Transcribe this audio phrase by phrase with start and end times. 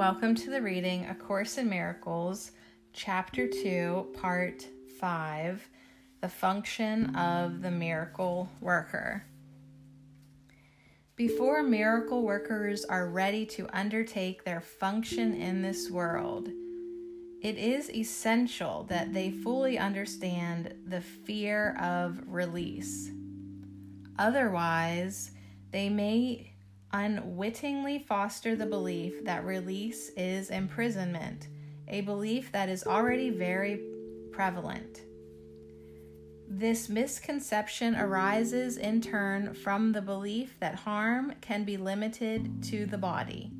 [0.00, 2.52] Welcome to the reading A Course in Miracles,
[2.94, 4.66] Chapter 2, Part
[4.98, 5.68] 5
[6.22, 9.26] The Function of the Miracle Worker.
[11.16, 16.48] Before miracle workers are ready to undertake their function in this world,
[17.42, 23.10] it is essential that they fully understand the fear of release.
[24.18, 25.32] Otherwise,
[25.72, 26.49] they may
[26.92, 31.48] unwittingly foster the belief that release is imprisonment,
[31.88, 33.80] a belief that is already very
[34.32, 35.02] prevalent.
[36.48, 42.98] This misconception arises in turn from the belief that harm can be limited to the
[42.98, 43.52] body.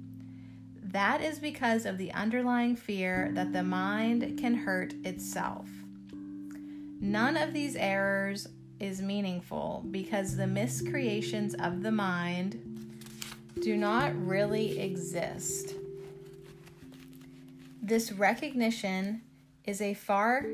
[0.83, 5.69] That is because of the underlying fear that the mind can hurt itself.
[7.01, 8.49] None of these errors
[8.81, 12.70] is meaningful because the miscreations of the mind
[13.59, 15.75] do not really exist.
[17.83, 19.23] This recognition
[19.65, 20.45] is a far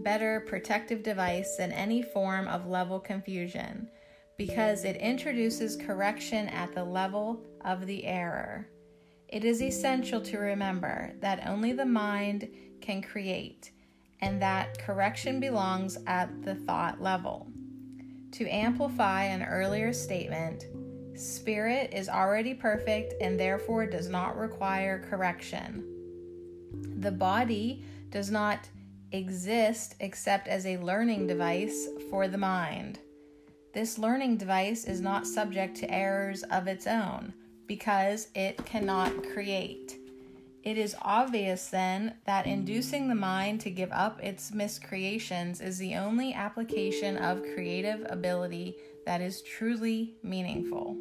[0.00, 3.88] better protective device than any form of level confusion
[4.36, 8.66] because it introduces correction at the level of the error.
[9.28, 12.48] It is essential to remember that only the mind
[12.80, 13.70] can create
[14.20, 17.46] and that correction belongs at the thought level.
[18.32, 20.64] To amplify an earlier statement,
[21.16, 25.84] Spirit is already perfect and therefore does not require correction.
[26.98, 28.68] The body does not
[29.12, 32.98] exist except as a learning device for the mind.
[33.72, 37.32] This learning device is not subject to errors of its own
[37.66, 39.96] because it cannot create.
[40.64, 45.94] It is obvious then that inducing the mind to give up its miscreations is the
[45.94, 50.96] only application of creative ability that is truly meaningful.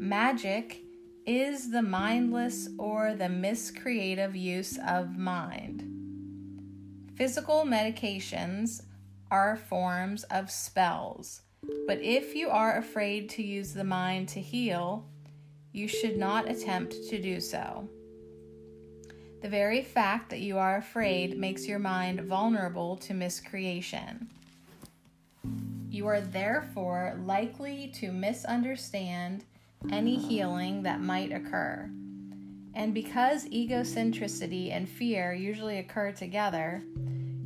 [0.00, 0.84] Magic
[1.26, 5.82] is the mindless or the miscreative use of mind.
[7.16, 8.82] Physical medications
[9.32, 11.42] are forms of spells,
[11.88, 15.04] but if you are afraid to use the mind to heal,
[15.72, 17.88] you should not attempt to do so.
[19.42, 24.28] The very fact that you are afraid makes your mind vulnerable to miscreation.
[25.90, 29.44] You are therefore likely to misunderstand
[29.90, 31.90] any healing that might occur.
[32.74, 36.82] And because egocentricity and fear usually occur together,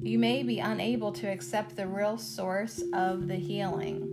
[0.03, 4.09] you may be unable to accept the real source of the healing.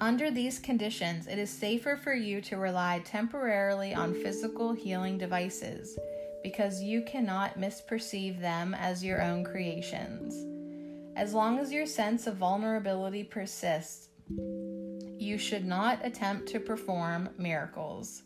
[0.00, 5.96] Under these conditions, it is safer for you to rely temporarily on physical healing devices
[6.42, 10.34] because you cannot misperceive them as your own creations.
[11.16, 14.08] As long as your sense of vulnerability persists,
[15.24, 18.22] you should not attempt to perform miracles.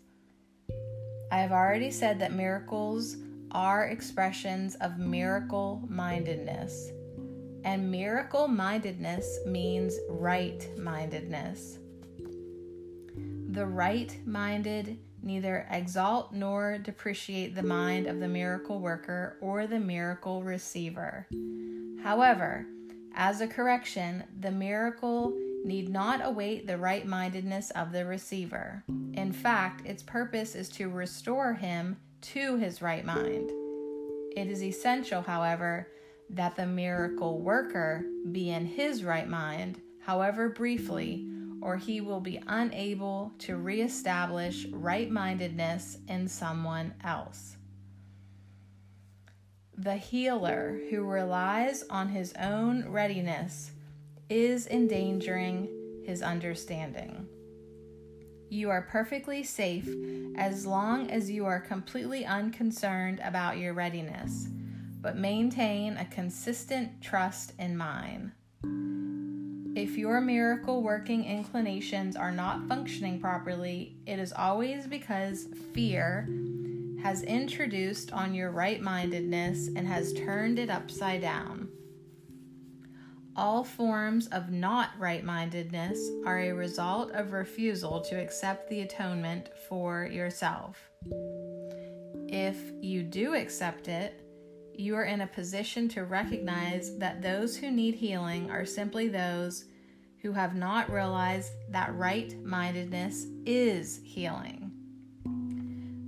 [1.30, 3.16] I have already said that miracles
[3.52, 6.90] are expressions of miracle mindedness.
[7.64, 11.78] And miracle mindedness means right mindedness.
[13.50, 19.80] The right minded neither exalt nor depreciate the mind of the miracle worker or the
[19.80, 21.26] miracle receiver.
[22.02, 22.66] However,
[23.14, 28.84] as a correction, the miracle need not await the right mindedness of the receiver.
[29.14, 33.50] In fact, its purpose is to restore him to his right mind.
[34.36, 35.88] It is essential, however,
[36.30, 41.26] that the miracle worker be in his right mind, however briefly,
[41.60, 47.56] or he will be unable to reestablish right mindedness in someone else.
[49.76, 53.72] The healer who relies on his own readiness
[54.30, 55.68] is endangering
[56.04, 57.26] his understanding.
[58.50, 59.88] You are perfectly safe
[60.36, 64.48] as long as you are completely unconcerned about your readiness,
[65.00, 68.32] but maintain a consistent trust in mine.
[69.76, 76.28] If your miracle working inclinations are not functioning properly, it is always because fear
[77.02, 81.57] has introduced on your right mindedness and has turned it upside down.
[83.38, 89.50] All forms of not right mindedness are a result of refusal to accept the atonement
[89.68, 90.90] for yourself.
[92.26, 94.20] If you do accept it,
[94.74, 99.66] you are in a position to recognize that those who need healing are simply those
[100.20, 104.72] who have not realized that right mindedness is healing.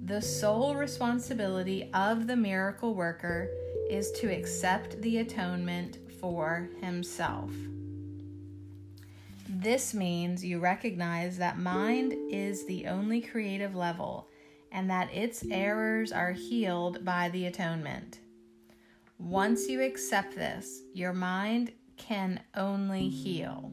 [0.07, 3.49] The sole responsibility of the miracle worker
[3.89, 7.51] is to accept the atonement for himself.
[9.49, 14.29] This means you recognize that mind is the only creative level
[14.71, 18.21] and that its errors are healed by the atonement.
[19.19, 23.73] Once you accept this, your mind can only heal.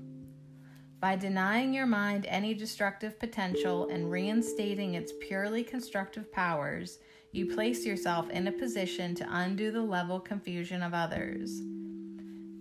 [1.00, 6.98] By denying your mind any destructive potential and reinstating its purely constructive powers,
[7.32, 11.62] you place yourself in a position to undo the level confusion of others.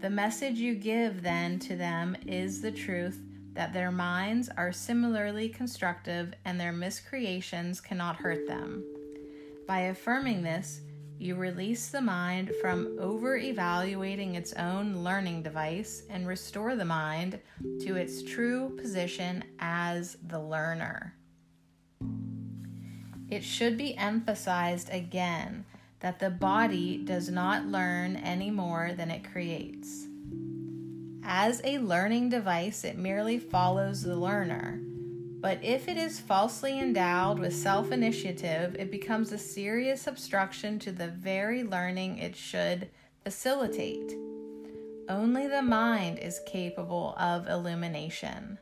[0.00, 3.19] The message you give then to them is the truth
[3.54, 8.84] that their minds are similarly constructive and their miscreations cannot hurt them.
[9.66, 10.82] By affirming this,
[11.19, 17.40] you release the mind from over evaluating its own learning device and restore the mind
[17.81, 21.14] to its true position as the learner.
[23.31, 25.64] It should be emphasized again
[26.00, 30.06] that the body does not learn any more than it creates.
[31.25, 34.81] As a learning device, it merely follows the learner.
[35.40, 40.93] But if it is falsely endowed with self initiative, it becomes a serious obstruction to
[40.93, 42.88] the very learning it should
[43.22, 44.14] facilitate.
[45.08, 48.58] Only the mind is capable of illumination.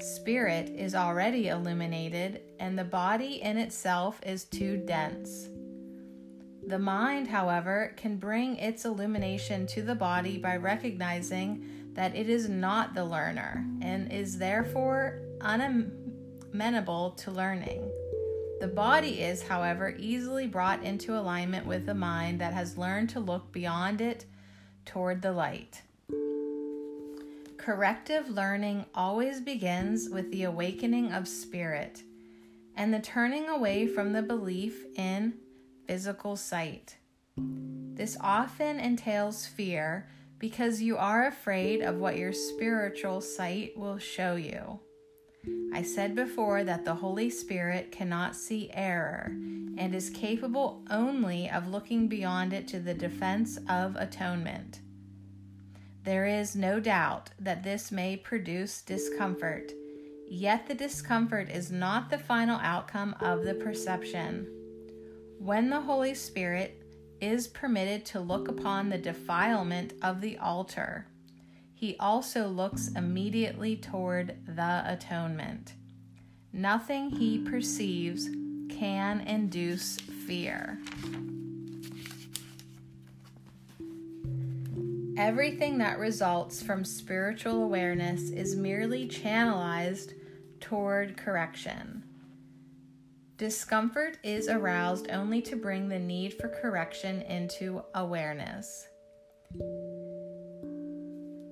[0.00, 5.48] Spirit is already illuminated, and the body in itself is too dense.
[6.68, 12.46] The mind, however, can bring its illumination to the body by recognizing that it is
[12.46, 17.90] not the learner and is therefore unamenable to learning.
[18.60, 23.20] The body is, however, easily brought into alignment with the mind that has learned to
[23.20, 24.26] look beyond it
[24.84, 25.80] toward the light.
[27.56, 32.02] Corrective learning always begins with the awakening of spirit
[32.76, 35.32] and the turning away from the belief in
[35.88, 36.98] physical sight.
[37.36, 40.06] This often entails fear
[40.38, 44.80] because you are afraid of what your spiritual sight will show you.
[45.72, 51.68] I said before that the Holy Spirit cannot see error and is capable only of
[51.68, 54.80] looking beyond it to the defense of atonement.
[56.04, 59.72] There is no doubt that this may produce discomfort,
[60.28, 64.57] yet the discomfort is not the final outcome of the perception.
[65.38, 66.82] When the Holy Spirit
[67.20, 71.06] is permitted to look upon the defilement of the altar,
[71.74, 75.74] he also looks immediately toward the atonement.
[76.52, 78.28] Nothing he perceives
[78.68, 80.80] can induce fear.
[85.16, 90.14] Everything that results from spiritual awareness is merely channelized
[90.60, 91.97] toward correction.
[93.38, 98.88] Discomfort is aroused only to bring the need for correction into awareness.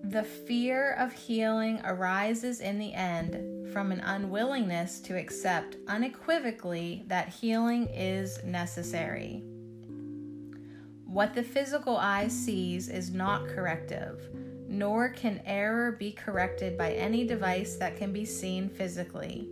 [0.02, 7.28] The fear of healing arises in the end from an unwillingness to accept unequivocally that
[7.28, 9.44] healing is necessary.
[11.04, 14.28] What the physical eye sees is not corrective,
[14.66, 19.48] nor can error be corrected by any device that can be seen physically.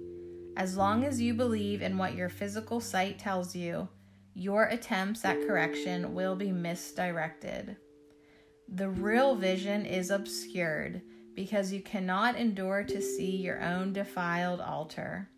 [0.56, 3.88] As long as you believe in what your physical sight tells you,
[4.34, 7.76] your attempts at correction will be misdirected.
[8.68, 11.02] The real vision is obscured
[11.34, 15.28] because you cannot endure to see your own defiled altar.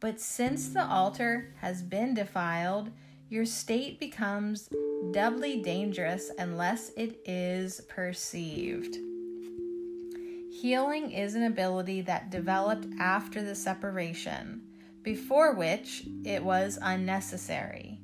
[0.00, 2.90] But since the altar has been defiled,
[3.28, 4.68] your state becomes
[5.12, 8.96] doubly dangerous unless it is perceived.
[10.60, 14.60] Healing is an ability that developed after the separation,
[15.02, 18.00] before which it was unnecessary.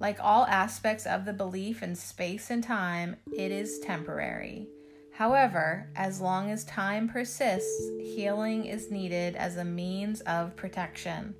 [0.00, 4.66] Like all aspects of the belief in space and time, it is temporary.
[5.12, 11.34] However, as long as time persists, healing is needed as a means of protection.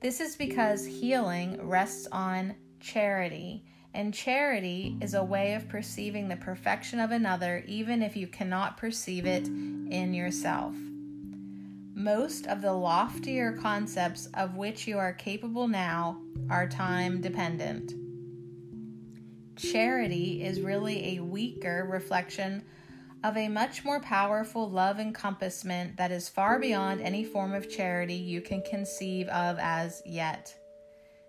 [0.00, 6.36] This is because healing rests on charity and charity is a way of perceiving the
[6.36, 10.74] perfection of another, even if you cannot perceive it in yourself.
[11.94, 17.92] Most of the loftier concepts of which you are capable now are time dependent.
[19.56, 22.62] Charity is really a weaker reflection
[23.22, 28.14] of a much more powerful love encompassment that is far beyond any form of charity
[28.14, 30.56] you can conceive of as yet.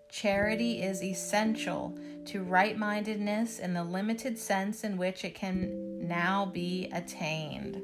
[0.09, 1.97] Charity is essential
[2.31, 7.81] to right mindedness in the limited sense in which it can now be attained.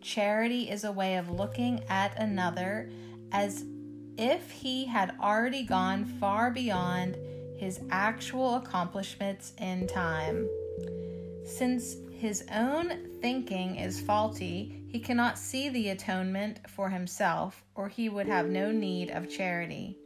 [0.00, 2.90] Charity is a way of looking at another
[3.32, 3.66] as
[4.16, 7.18] if he had already gone far beyond
[7.58, 10.48] his actual accomplishments in time.
[11.44, 18.08] Since his own thinking is faulty, he cannot see the atonement for himself, or he
[18.08, 19.98] would have no need of charity.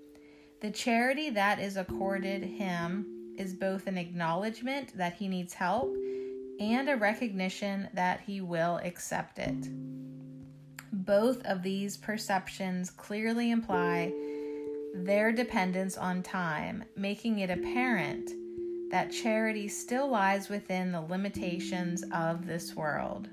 [0.60, 5.94] The charity that is accorded him is both an acknowledgement that he needs help
[6.60, 9.68] and a recognition that he will accept it.
[10.92, 14.12] Both of these perceptions clearly imply
[14.94, 18.30] their dependence on time, making it apparent
[18.90, 23.28] that charity still lies within the limitations of this world.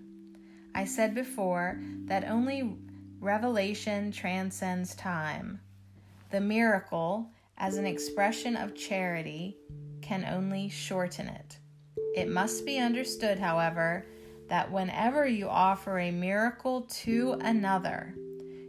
[0.75, 2.77] I said before that only
[3.21, 5.61] revelation transcends time.
[6.31, 9.55] The miracle, as an expression of charity,
[10.05, 11.57] can only shorten it.
[12.15, 14.05] It must be understood, however,
[14.49, 18.13] that whenever you offer a miracle to another,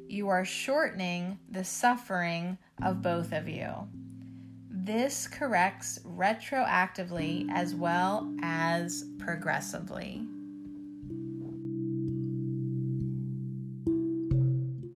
[0.09, 3.69] you are shortening the suffering of both of you.
[4.71, 10.27] This corrects retroactively as well as progressively.